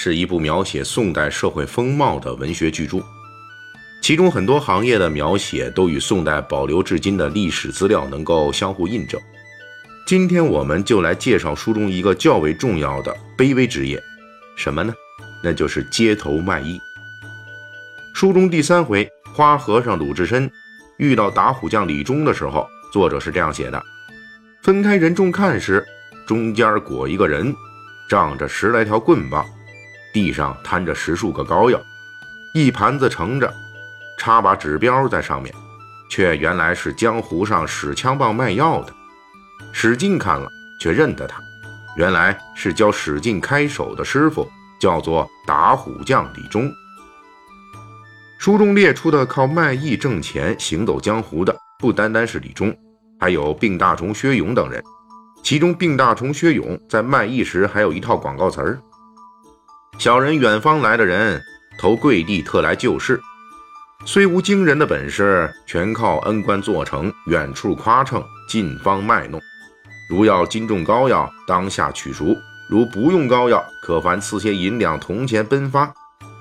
[0.00, 3.02] 是一部描写宋代社会风貌的文学巨著，
[4.00, 9.20] 其中很多行业的描写都与宋代保留至今的历史资料能够相互印证。
[10.06, 14.00] 今天我们就来介绍书中一个较为重要的卑微职业，
[14.56, 14.94] 什么呢？
[15.42, 16.80] 那就是街头卖艺。
[18.14, 20.48] 书中第三回，花和尚鲁智深
[20.98, 23.84] 遇到打虎将李忠的时候，作者是这样写的：
[24.62, 25.84] 分开人众看时，
[26.24, 27.52] 中间裹一个人。
[28.08, 29.44] 仗着十来条棍棒，
[30.12, 31.80] 地上摊着十数个膏药，
[32.54, 33.52] 一盘子盛着，
[34.18, 35.54] 插把指标在上面，
[36.10, 38.92] 却原来是江湖上使枪棒卖药的。
[39.72, 40.48] 史进看了，
[40.80, 41.40] 却认得他，
[41.96, 44.48] 原来是教史进开手的师傅，
[44.80, 46.72] 叫做打虎将李忠。
[48.38, 52.74] 书中列出的靠卖艺挣钱、行走江湖的，不单单是李忠，
[53.20, 54.82] 还有病大虫薛勇等人。
[55.42, 58.78] 其中，病大虫薛勇在卖艺时还有一套广告词儿
[59.98, 61.42] ：“小人远方来的人，
[61.76, 63.20] 投贵地特来救世，
[64.04, 69.40] 虽无惊人的本事，全靠恩官做成，远处夸称，近方卖弄。
[70.08, 72.26] 如要金重膏药，当下取赎；
[72.70, 75.92] 如不用膏药，可凡赐些银两铜钱奔发，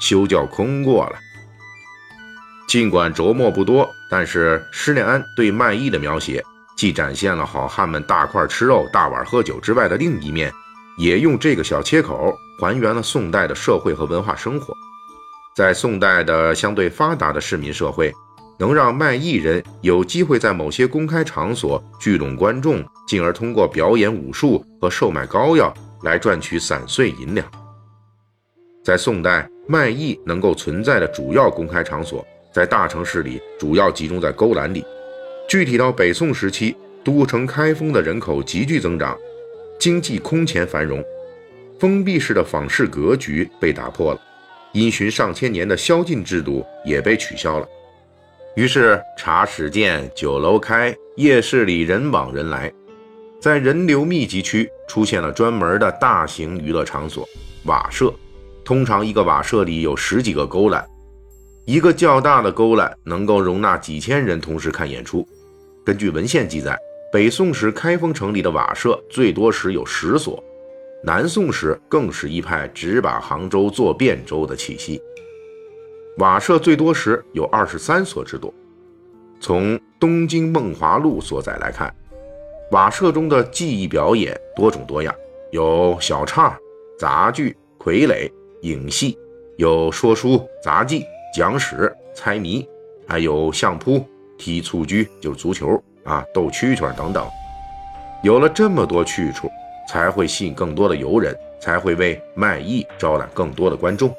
[0.00, 1.12] 休叫空过了。”
[2.66, 6.42] 尽管着墨不多，但是施耐庵对卖艺的描写。
[6.76, 10.52] 既展现了好汉们大块吃肉、大碗喝酒之外的另一面，
[10.96, 14.74] 也用这个小切口还原了宋代的社会和文化生活。
[15.56, 18.12] 在宋代的相对发达的市民社会，
[18.58, 25.72] 能让卖艺人有机会在某些公开场所聚拢观众，进而通过表演武术和售卖膏药
[26.02, 27.46] 来赚取散碎银两。
[28.84, 34.84] 在宋代，卖艺能够存在的主要公开场所，在大城市里主要集中在勾栏里。
[35.48, 39.16] 具体到北宋时期，都城开封的人口急剧增长，
[39.78, 41.04] 经济空前繁荣，
[41.78, 44.20] 封闭式的坊市格局被打破了，
[44.72, 47.68] 因循上千年的宵禁制度也被取消了。
[48.56, 52.72] 于是茶室建，酒楼开，夜市里人往人来，
[53.40, 57.28] 在人流密集区出现了专门的大型娱乐场所——
[57.66, 58.14] 瓦舍。
[58.64, 60.82] 通常一个瓦舍里有十几个勾栏。
[61.66, 65.26] 一个较大的勾栏能够容纳几千人同时看演出。
[65.84, 66.78] 根据文献记载，
[67.14, 70.42] 北宋时开封城里的瓦舍最多时有十所，
[71.04, 75.00] 南宋时更是一派只把杭州做汴州的气息。
[76.18, 78.52] 瓦舍最多时有二十三所之多。
[79.38, 81.94] 从《东京梦华录》所载来看，
[82.72, 85.14] 瓦舍中的技艺表演多种多样，
[85.52, 86.52] 有小唱、
[86.98, 88.28] 杂剧、傀儡、
[88.62, 89.16] 影戏，
[89.56, 91.04] 有说书、杂技。
[91.32, 92.68] 讲史、猜谜，
[93.06, 94.04] 还有相扑、
[94.36, 97.26] 踢蹴鞠，就是足球啊，斗蛐蛐等等。
[98.22, 99.50] 有了这么多去处，
[99.88, 104.14] 才会吸引更多的游人，才会为卖艺招揽更多的观众。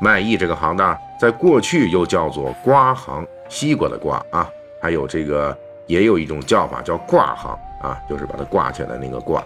[0.00, 4.48] 卖艺这个行当，在过去又叫做瓜行，西瓜的瓜啊，
[4.80, 5.56] 还有这个
[5.86, 9.42] 也有一种叫法叫挂行啊，就是把它挂起来那个挂。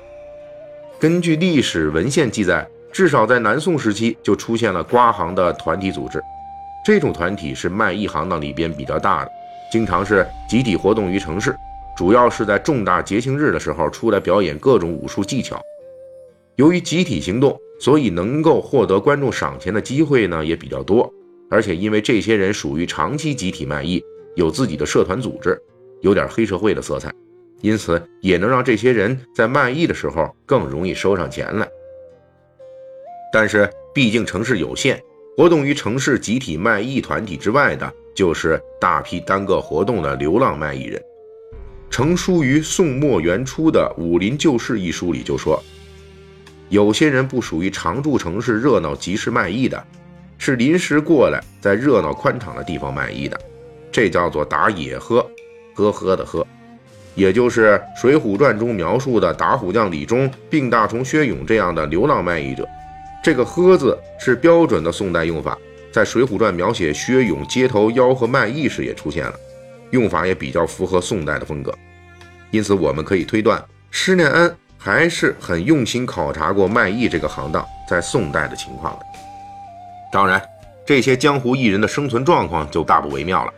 [0.99, 6.23] 根据历史文献记载，至少在南宋时期就出现了瓜行的团体组织。
[6.85, 9.31] 这种团体是卖艺行当里边比较大的，
[9.71, 11.57] 经常是集体活动于城市，
[11.97, 15.63] 主要是在重大节庆日的时候出来表演各种武术技巧。
[16.57, 21.11] 由于集体行动，所以能够获得观众赏钱的机会呢也比较多。
[21.49, 24.03] 而且因为这些人属于长期集体卖艺，
[24.35, 25.57] 有自己的社团组织，
[26.01, 27.13] 有点黑社会的色彩，
[27.61, 31.69] 因此也能让这些人在卖艺的时候更容易收上钱来。
[33.33, 35.01] 但是毕竟城市有限。
[35.41, 41.03] 活动于城市集体卖艺团体之外的，就是大批单个活动的流浪卖艺人。
[41.89, 45.59] 成书于宋末元初的《武林旧事》一书里就说，
[46.69, 49.83] 有些人不属于常住城市热闹集市卖艺的，
[50.37, 53.41] 是临时过来在热闹宽敞的地方卖艺的，
[53.91, 55.27] 这叫做打野喝，
[55.75, 56.47] 呵呵的喝，
[57.15, 62.69] 也就是《水浒传》中描述的打虎将李忠、病大虫薛勇这样的流浪卖艺者。
[63.23, 65.57] 这个“喝”字是标准的宋代用法，
[65.93, 69.35] 在《水浒传》描写薛勇街头吆喝卖艺时也出现了，
[69.91, 71.75] 用法也比较符合宋代的风格。
[72.51, 79.05] 因此，我们可以推断，施耐庵还是很用心考察过卖艺这个行当在宋代的情况的。
[80.11, 80.43] 当然，
[80.87, 83.53] 这些江湖艺人的生存状况就大不为妙了。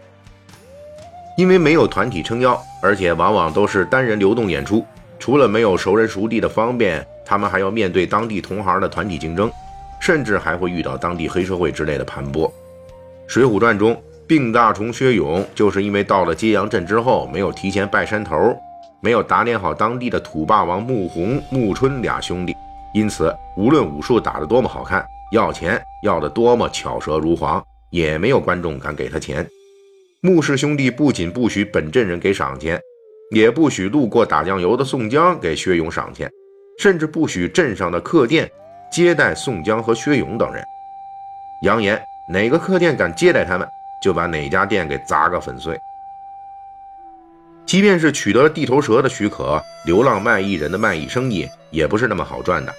[1.39, 4.85] 因为没有团体撑腰，而且往往都是单人流动演出，
[5.19, 9.51] 除了没有熟人熟地的方便，他们还要面对当地同行的团体竞争，
[10.01, 12.47] 甚至还会遇到当地黑社会之类的盘剥。
[13.27, 18.57] 《水浒传》中，病大虫薛勇就是因为到了揭阳镇之后，没有提前拜山头，
[19.01, 22.55] 没有打点好当地的土霸王穆弘、穆春俩兄弟，
[22.95, 29.47] 因此无论武术打得多么好看，要钱要得多么巧舌如簧，也没有观众敢给他钱。
[30.21, 32.81] 穆氏兄弟不仅不许本镇人给赏钱，
[33.35, 36.31] 也不许路过打酱油的宋江给薛勇赏钱，
[36.79, 38.51] 甚至不许镇上的客店
[38.91, 40.67] 接待宋江和薛勇等人。
[41.63, 43.69] 扬言哪个客店敢接待他们，
[44.01, 45.81] 就把哪家店给砸个粉碎。
[47.65, 52.75] 即便是取得了地头蛇的许可，流浪卖艺人的卖艺生意也不是那么好赚的。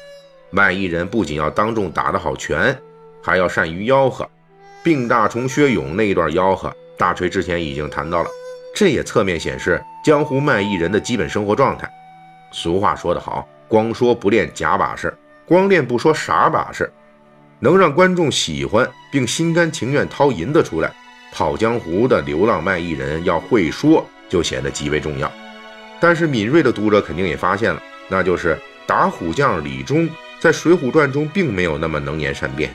[0.50, 2.78] 卖艺人不仅要当众打得好拳，
[3.24, 4.30] 还要善于吆喝。
[4.84, 6.72] 病大虫薛勇那一段吆喝。
[6.96, 8.30] 大锤之前已经谈到了，
[8.76, 11.90] 这也侧面显示江湖卖艺人的基本生活状态。
[12.54, 15.14] 俗话说得好，光说不练假把式，
[15.46, 16.90] 光练不说傻把式。
[17.60, 20.90] 能让观众喜欢并心甘情愿掏银子出来
[21.34, 25.30] 跑江湖的流浪卖艺人，要会说就显得极为重要。
[26.00, 28.58] 但是敏锐的读者肯定也发现了，那就是
[28.88, 30.08] 打虎将李忠
[30.40, 32.74] 在《水浒传》中并没有那么能言善辩，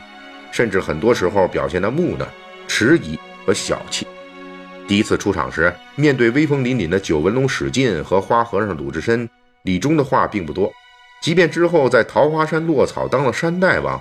[0.51, 2.27] 甚至很多时候表现得木讷、
[2.67, 3.17] 迟疑。
[3.45, 4.05] 和小气。
[4.87, 9.27] 第一次出场时，面对威风凛凛的九纹龙史进和花和尚鲁智深，
[9.63, 10.71] 李忠的话并不多。
[11.21, 13.99] 即便之后在桃花山落草当了山大王，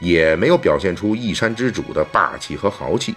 [0.00, 3.14] 也没有表现出一山之主的霸气和豪气。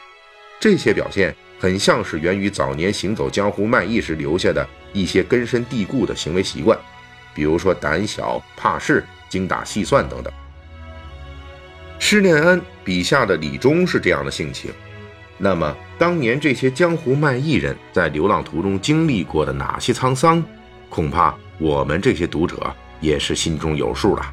[0.59, 6.77] 这些表现很像是源于早年行走江湖卖艺时留下的一些根深蒂固的行为习惯，
[7.33, 10.33] 比如说胆小怕事、精打细算等等。
[11.99, 14.71] 施念安笔下的李忠是这样的性情。
[15.37, 20.43] 那么，当年这些江湖卖艺人在流浪途中经历过的哪些沧桑，
[20.89, 24.23] 恐怕我们这些读者也是心中有数了。